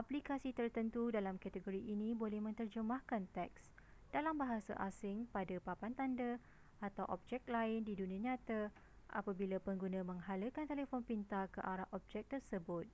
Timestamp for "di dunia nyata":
7.88-8.60